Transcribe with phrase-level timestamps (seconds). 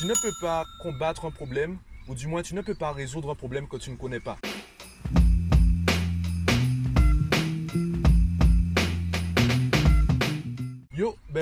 [0.00, 1.76] Tu ne peux pas combattre un problème,
[2.08, 4.38] ou du moins tu ne peux pas résoudre un problème que tu ne connais pas.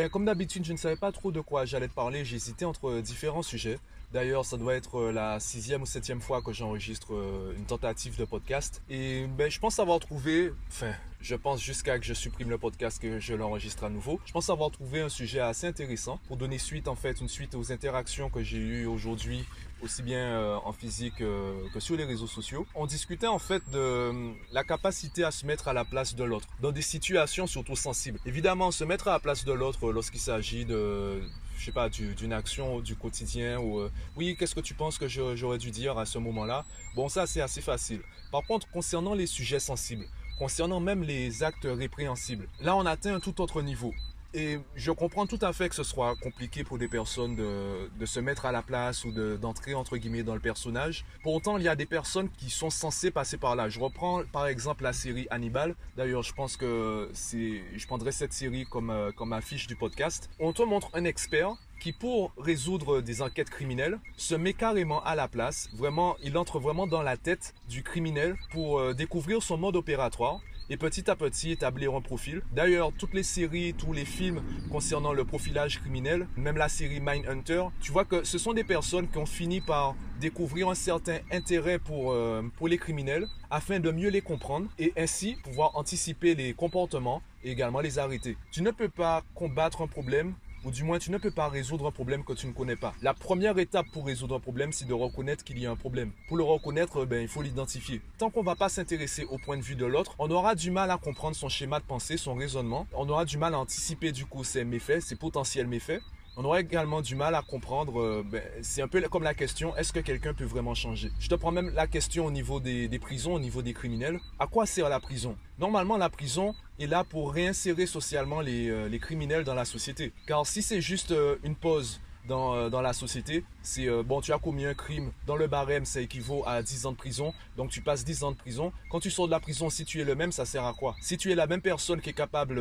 [0.09, 2.25] Comme d'habitude, je ne savais pas trop de quoi j'allais te parler.
[2.25, 3.79] J'hésitais entre différents sujets.
[4.13, 8.17] D'ailleurs, ça doit être euh, la sixième ou septième fois que j'enregistre euh, une tentative
[8.19, 8.83] de podcast.
[8.89, 13.03] Et ben, je pense avoir trouvé, enfin, je pense jusqu'à que je supprime le podcast
[13.03, 14.19] que je l'enregistre à nouveau.
[14.25, 17.55] Je pense avoir trouvé un sujet assez intéressant pour donner suite, en fait, une suite
[17.55, 19.45] aux interactions que j'ai eues aujourd'hui
[19.83, 22.67] aussi bien euh, en physique que sur les réseaux sociaux.
[22.75, 26.47] On discutait en fait de la capacité à se mettre à la place de l'autre
[26.61, 28.19] dans des situations surtout sensibles.
[28.27, 31.21] Évidemment, se mettre à la place de l'autre lorsqu'il s'agit de
[31.59, 35.09] je sais pas, d'une action du quotidien ou euh, oui, qu'est-ce que tu penses que
[35.09, 36.65] j'aurais dû dire à ce moment-là?
[36.95, 38.01] Bon, ça c'est assez facile.
[38.31, 40.07] Par contre, concernant les sujets sensibles,
[40.39, 43.93] concernant même les actes répréhensibles, là on atteint un tout autre niveau.
[44.35, 48.21] Et je comprends tout à fait que ce soit compliqué pour des personnes de, se
[48.21, 51.05] mettre à la place ou d'entrer entre guillemets dans le personnage.
[51.23, 53.69] Pour autant, il y a des personnes qui sont censées passer par là.
[53.69, 55.75] Je reprends par exemple la série Hannibal.
[55.97, 60.29] D'ailleurs, je pense que je prendrai cette série comme, euh, comme affiche du podcast.
[60.39, 65.15] On te montre un expert qui pour résoudre des enquêtes criminelles se met carrément à
[65.15, 65.69] la place.
[65.75, 70.41] Vraiment, il entre vraiment dans la tête du criminel pour euh, découvrir son mode opératoire
[70.71, 72.43] et petit à petit établir un profil.
[72.53, 77.65] D'ailleurs, toutes les séries, tous les films concernant le profilage criminel, même la série Mindhunter,
[77.81, 81.79] tu vois que ce sont des personnes qui ont fini par découvrir un certain intérêt
[81.79, 86.53] pour, euh, pour les criminels afin de mieux les comprendre et ainsi pouvoir anticiper les
[86.53, 88.37] comportements et également les arrêter.
[88.53, 91.87] Tu ne peux pas combattre un problème ou du moins tu ne peux pas résoudre
[91.87, 92.95] un problème que tu ne connais pas.
[93.03, 96.13] La première étape pour résoudre un problème, c'est de reconnaître qu'il y a un problème.
[96.29, 98.01] Pour le reconnaître, ben, il faut l'identifier.
[98.19, 100.71] Tant qu'on ne va pas s'intéresser au point de vue de l'autre, on aura du
[100.71, 102.87] mal à comprendre son schéma de pensée, son raisonnement.
[102.95, 106.01] On aura du mal à anticiper du coup ses méfaits, ses potentiels méfaits.
[106.41, 109.75] On aura également du mal à comprendre, euh, ben, c'est un peu comme la question,
[109.75, 111.11] est-ce que quelqu'un peut vraiment changer?
[111.19, 114.21] Je te prends même la question au niveau des, prisons, au niveau des criminels.
[114.39, 115.37] À quoi sert la prison?
[115.59, 120.13] Normalement, la prison est là pour réinsérer socialement les, euh, criminels dans la société.
[120.29, 124.39] Car si c'est juste euh, une pause dans, dans, la société, c'est bon, tu as
[124.39, 127.81] commis un crime, dans le barème, ça équivaut à 10 ans de prison, donc tu
[127.81, 128.73] passes 10 ans de prison.
[128.91, 130.95] Quand tu sors de la prison, si tu es le même, ça sert à quoi?
[131.01, 132.61] Si tu es la même personne qui est capable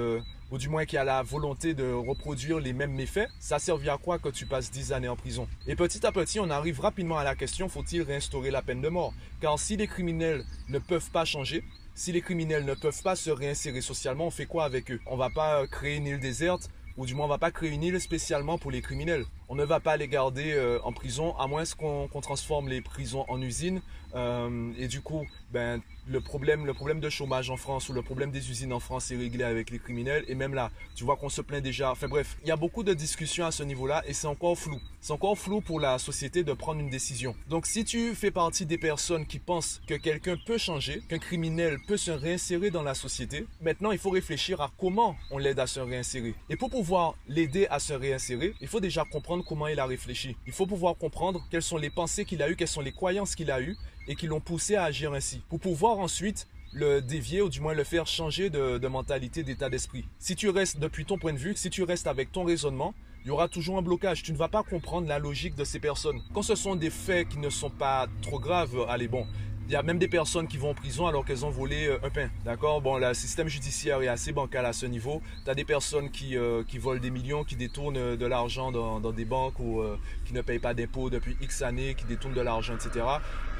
[0.51, 3.97] ou du moins qui a la volonté de reproduire les mêmes méfaits, ça servira à
[3.97, 5.47] quoi que tu passes 10 années en prison?
[5.67, 8.89] Et petit à petit, on arrive rapidement à la question, faut-il réinstaurer la peine de
[8.89, 9.13] mort?
[9.41, 11.63] Car si les criminels ne peuvent pas changer,
[11.95, 14.99] si les criminels ne peuvent pas se réinsérer socialement, on fait quoi avec eux?
[15.07, 17.71] On va pas euh, créer une île déserte, ou du moins on va pas créer
[17.71, 19.25] une île spécialement pour les criminels.
[19.49, 23.25] On ne va pas les garder euh, en prison, à moins qu'on transforme les prisons
[23.29, 23.81] en usines.
[24.15, 28.01] Euh, et du coup, ben, le problème, le problème de chômage en France ou le
[28.01, 30.23] problème des usines en France est réglé avec les criminels.
[30.27, 31.91] Et même là, tu vois qu'on se plaint déjà.
[31.91, 34.79] Enfin bref, il y a beaucoup de discussions à ce niveau-là et c'est encore flou.
[35.01, 37.35] C'est encore flou pour la société de prendre une décision.
[37.49, 41.77] Donc si tu fais partie des personnes qui pensent que quelqu'un peut changer, qu'un criminel
[41.87, 45.67] peut se réinsérer dans la société, maintenant il faut réfléchir à comment on l'aide à
[45.67, 46.33] se réinsérer.
[46.49, 50.35] Et pour pouvoir l'aider à se réinsérer, il faut déjà comprendre comment il a réfléchi.
[50.45, 53.35] Il faut pouvoir comprendre quelles sont les pensées qu'il a eues, quelles sont les croyances
[53.35, 53.77] qu'il a eues
[54.07, 55.41] et qui l'ont poussé à agir ainsi.
[55.49, 60.05] Pour pouvoir ensuite le dévier ou du moins le faire changer de, mentalité, d'état d'esprit.
[60.19, 62.93] Si tu restes depuis ton point de vue, si tu restes avec ton raisonnement,
[63.23, 64.23] il y aura toujours un blocage.
[64.23, 66.21] Tu ne vas pas comprendre la logique de ces personnes.
[66.33, 69.25] Quand ce sont des faits qui ne sont pas trop graves, allez bon,
[69.67, 71.99] il y a même des personnes qui vont en prison alors qu'elles ont volé euh,
[72.01, 72.29] un pain.
[72.45, 72.81] D'accord?
[72.81, 75.21] Bon, le système judiciaire est assez bancal à ce niveau.
[75.43, 78.71] Tu as des personnes qui, euh, qui volent des millions, qui détournent euh, de l'argent
[78.71, 79.83] dans, dans, des banques ou
[80.25, 83.05] qui ne payent pas d'impôts depuis X années, qui détournent de l'argent, etc.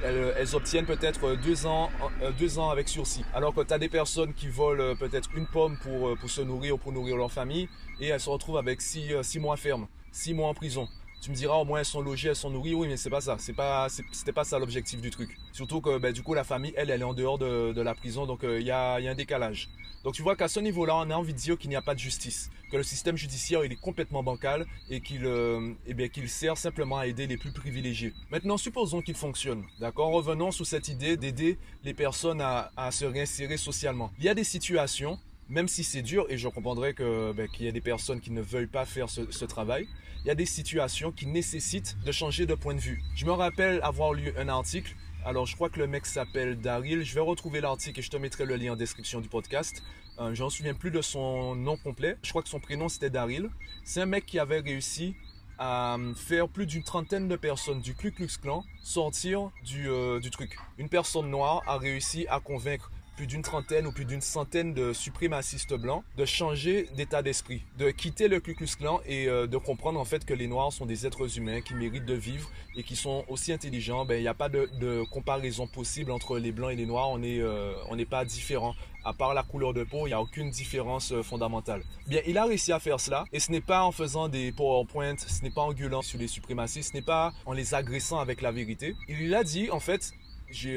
[0.03, 1.89] Elles, obtiennent peut-être deux ans,
[2.37, 3.25] deux ans avec sursis.
[3.33, 6.75] Alors que tu as des personnes qui volent peut-être une pomme pour, pour se nourrir
[6.75, 7.67] ou pour nourrir leur famille
[7.99, 10.87] et elles se retrouvent avec six, six mois ferme, six mois en prison.
[11.21, 12.73] Tu me diras au moins elles sont logées, elles sont nourries.
[12.73, 13.37] Oui, mais c'est pas ça.
[13.39, 15.37] C'est pas, c'était pas ça l'objectif du truc.
[15.51, 18.25] Surtout que ben, du coup la famille, elle, elle est en dehors de, la prison,
[18.25, 19.69] donc il euh, y, a, y, a, un décalage.
[20.03, 21.93] Donc tu vois qu'à ce niveau-là, on a envie de dire qu'il n'y a pas
[21.93, 26.29] de justice, que le système judiciaire il est complètement bancal et qu'il euh, bien qu'il
[26.29, 28.13] sert simplement à aider les plus privilégiés.
[28.31, 29.63] Maintenant, supposons qu'il fonctionne.
[29.79, 30.11] D'accord?
[30.11, 34.11] Revenons sur cette idée d'aider les personnes à, à se réinsérer socialement.
[34.19, 37.69] Il y a des situations même si c'est dur, et je comprendrais ben, qu'il y
[37.69, 39.87] a des personnes qui ne veulent pas faire ce, travail,
[40.23, 43.01] il y a des situations qui nécessitent de changer de point de vue.
[43.15, 44.95] Je me rappelle avoir lu un article,
[45.25, 48.17] alors je crois que le mec s'appelle Daryl, je vais retrouver l'article et je te
[48.17, 49.83] mettrai le lien en description du podcast.
[50.19, 53.09] Euh, je n'en souviens plus de son nom complet, je crois que son prénom c'était
[53.09, 53.49] Daryl.
[53.83, 55.15] C'est un mec qui avait réussi
[55.59, 60.29] à faire plus d'une trentaine de personnes du Ku Klux Klan sortir du, euh, du
[60.29, 60.57] truc.
[60.77, 64.93] Une personne noire a réussi à convaincre plus d'une trentaine ou plus d'une centaine de
[64.93, 69.57] suprémacistes blancs de changer d'état d'esprit, de quitter le Ku Klux Klan et euh, de
[69.57, 72.83] comprendre en fait que les Noirs sont des êtres humains qui méritent de vivre et
[72.83, 74.05] qui sont aussi intelligents.
[74.05, 77.09] Ben, il n'y a pas de, comparaison possible entre les Blancs et les Noirs.
[77.09, 80.21] On n'est euh, on pas différents à part la couleur de peau, il n'y a
[80.21, 81.81] aucune différence euh, fondamentale.
[82.07, 85.15] Bien, il a réussi à faire cela, et ce n'est pas en faisant des PowerPoint,
[85.17, 88.41] ce n'est pas en gueulant sur les suprémacistes, ce n'est pas en les agressant avec
[88.41, 88.95] la vérité.
[89.07, 90.11] Il a dit, en fait,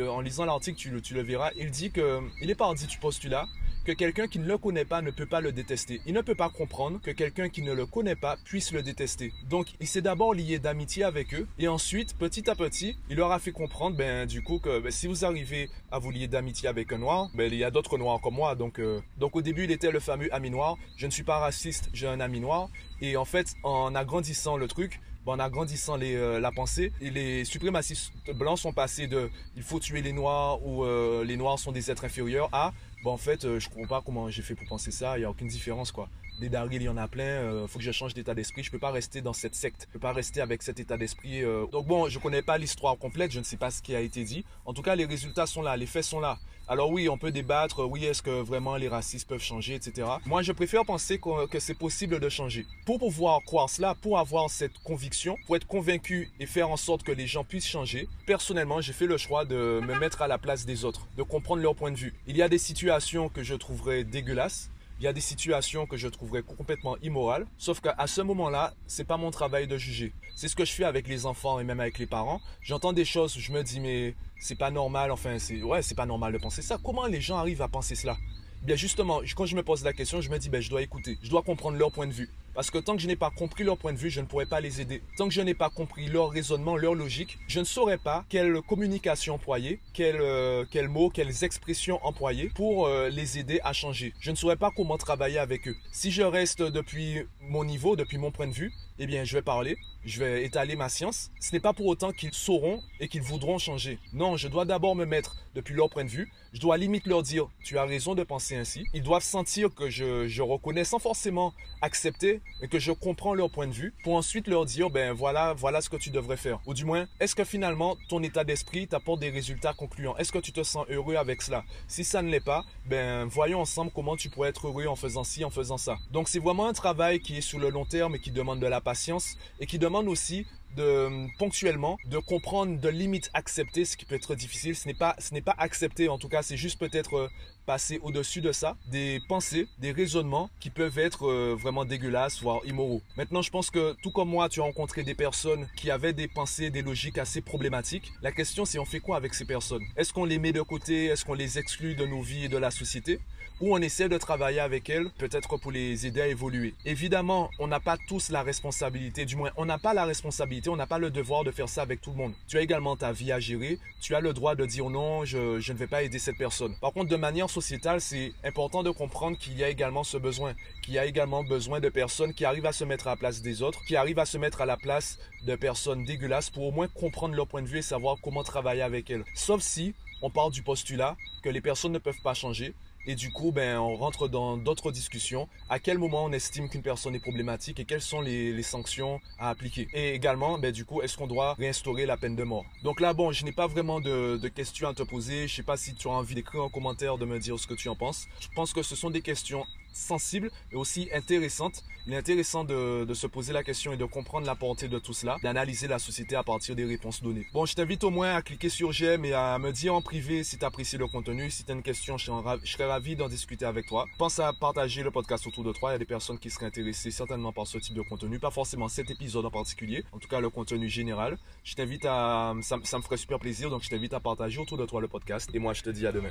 [0.09, 3.47] en lisant l'article, tu le, verras, il dit que il en dit du postulat
[3.85, 6.01] que quelqu'un qui ne le connaît pas ne peut pas le détester.
[6.07, 9.33] Il ne peut pas comprendre que quelqu'un qui ne le connaît pas puisse le détester.
[9.49, 13.33] Donc, il s'est d'abord lié d'amitié avec eux et ensuite, petit à petit, il leur
[13.33, 16.69] a fait comprendre, ben, du coup, que ben, si vous arrivez à vous lier d'amitié
[16.69, 18.55] avec un noir, ben, il y a d'autres noirs comme moi.
[18.55, 20.77] Donc, euh, donc, au début, il était le fameux ami noir.
[20.97, 22.69] Je ne suis pas raciste, j'ai un ami noir.
[23.01, 28.59] Et en fait, en agrandissant le truc, en agrandissant euh, la pensée, les suprémacistes blancs
[28.59, 32.05] sont passés de il faut tuer les noirs ou euh, les noirs sont des êtres
[32.05, 32.73] inférieurs à
[33.09, 35.17] en fait, euh, je comprends pas comment j'ai fait pour penser ça.
[35.17, 36.09] Il n'y a aucune différence, quoi.
[36.41, 37.25] Des dargues, il y en a plein.
[37.25, 38.63] Euh, faut que je change d'état d'esprit.
[38.63, 39.87] Je peux pas rester dans cette secte.
[39.87, 41.45] Je peux pas rester avec cet état d'esprit.
[41.45, 41.67] Euh.
[41.67, 43.31] Donc bon, je connais pas l'histoire complète.
[43.31, 44.47] Je ne sais pas ce qui a été dit.
[44.65, 45.77] En tout cas, les résultats sont là.
[45.77, 46.39] Les faits sont là.
[46.67, 50.07] Alors oui, on peut débattre, oui, est-ce que vraiment les racistes peuvent changer, etc.
[50.25, 52.65] Moi, je préfère penser que, c'est possible de changer.
[52.87, 57.03] Pour pouvoir croire cela, pour avoir cette conviction, pour être convaincu et faire en sorte
[57.03, 60.39] que les gens puissent changer, personnellement, j'ai fait le choix de me mettre à la
[60.39, 62.15] place des autres, de comprendre leur point de vue.
[62.29, 64.71] Il y a des situations que je trouverais dégueulasses,
[65.01, 69.07] il y a des situations que je trouverais complètement immorales, sauf qu'à ce moment-là, c'est
[69.07, 70.13] pas mon travail de juger.
[70.37, 72.39] C'est ce que je fais avec les enfants et même avec les parents.
[72.61, 76.05] J'entends des choses, je me dis mais c'est pas normal, enfin c'est ouais, c'est pas
[76.05, 76.77] normal de penser ça.
[76.85, 78.15] Comment les gens arrivent à penser cela?
[78.63, 81.17] Bien justement, quand je me pose la question, je me dis ben je dois écouter,
[81.23, 82.29] je dois comprendre leur point de vue.
[82.55, 84.45] Parce que tant que je n'ai pas compris leur point de vue, je ne pourrais
[84.45, 85.03] pas les aider.
[85.17, 88.61] Tant que je n'ai pas compris leur raisonnement, leur logique, je ne saurais pas quelle
[88.69, 94.13] communication employer, quels euh, mots, quelles expressions employer pour euh, les aider à changer.
[94.21, 95.77] Je ne saurais pas comment travailler avec eux.
[95.93, 99.43] Si je reste depuis mon niveau, depuis mon point de vue, eh bien, je vais
[99.43, 101.31] parler, je vais étaler ma science.
[101.41, 103.99] Ce n'est pas pour autant qu'ils sauront et qu'ils voudront changer.
[104.13, 106.31] Non, je dois d'abord me mettre depuis leur point de vue.
[106.53, 108.85] Je dois limite leur dire, tu as raison de penser ainsi.
[108.95, 111.53] Ils doivent sentir que je, reconnais sans forcément
[111.83, 115.55] accepter et que je comprends leur point de vue pour ensuite leur dire, ben voilà,
[115.55, 116.61] voilà ce que tu devrais faire.
[116.67, 120.17] Ou du moins, est-ce que finalement ton état d'esprit t'apporte des résultats concluants?
[120.17, 121.65] Est-ce que tu te sens heureux avec cela?
[121.89, 125.25] Si ça ne l'est pas, ben voyons ensemble comment tu pourrais être heureux en faisant
[125.25, 125.97] ci, en faisant ça.
[126.11, 128.67] Donc c'est vraiment un travail qui est sur le long terme et qui demande de
[128.67, 134.05] la patience et qui demande aussi de ponctuellement de comprendre de limites accepter ce qui
[134.05, 136.79] peut être difficile ce n'est pas ce n'est pas accepter en tout cas c'est juste
[136.79, 137.29] peut-être euh,
[137.71, 142.61] passer au-dessus de ça des pensées des raisonnements qui peuvent être euh, vraiment dégueulasses voire
[142.65, 146.17] immoraux maintenant je pense que tout comme moi tu as rencontré des personnes qui avaient
[146.23, 149.85] des pensées des logiques assez problématiques la question c'est on fait quoi avec ces personnes?
[149.97, 151.07] Est-ce qu'on les met de côté?
[151.07, 153.21] Est-ce qu'on les exclut de nos vies et de la société?
[153.61, 156.73] Ou on essaie de travailler avec elles, peut-être pour les aider à évoluer?
[156.87, 160.77] Évidemment, on n'a pas tous la responsabilité, du moins on n'a pas la responsabilité, on
[160.77, 162.33] n'a pas le devoir de faire ça avec tout le monde.
[162.49, 165.61] Tu as également ta vie à gérer, tu as le droit de dire non, je,
[165.61, 166.75] je ne vais pas aider cette personne.
[166.81, 170.95] Par contre, de manière c'est important de comprendre qu'il y a également ce besoin, qu'il
[170.95, 173.63] y a également besoin de personnes qui arrivent à se mettre à la place des
[173.63, 176.89] autres, qui arrivent à se mettre à la place de personnes dégueulasses pour au moins
[176.89, 179.25] comprendre leur point de vue et savoir comment travailler avec elles.
[179.35, 182.75] Sauf si on part du postulat que les personnes ne peuvent pas changer
[183.07, 185.49] et du coup, ben, on rentre dans d'autres discussions.
[185.69, 189.49] À quel moment on estime qu'une personne est problématique et quelles sont les, sanctions à
[189.49, 189.89] appliquer?
[189.95, 192.65] Et également, ben, du coup, est-ce qu'on doit réinstaurer la peine de mort?
[192.83, 195.49] Donc là, bon, je n'ai pas vraiment de, questions à te poser.
[195.49, 197.75] Je sais pas si tu as envie d'écrire un commentaire, de me dire ce que
[197.75, 198.27] tu en penses.
[198.41, 201.85] Je pense que ce sont des questions sensible et aussi intéressante.
[202.07, 205.13] Il est intéressant de, se poser la question et de comprendre la portée de tout
[205.13, 207.47] cela, d'analyser la société à partir des réponses données.
[207.53, 210.43] Bon, je t'invite au moins à cliquer sur j'aime et à me dire en privé
[210.43, 211.51] si tu apprécies le contenu.
[211.51, 214.07] Si tu as une question, je serais ravi d'en discuter avec toi.
[214.19, 215.91] Pense à partager le podcast autour de toi.
[215.91, 218.51] Il y a des personnes qui seraient intéressées certainement par ce type de contenu, pas
[218.51, 221.39] forcément cet épisode en particulier, en tout cas le contenu général.
[221.65, 222.55] Je t'invite à...
[222.63, 225.51] Ça me ferait super plaisir, donc je t'invite à partager autour de toi le podcast.
[225.53, 226.31] Et moi, je te dis à demain.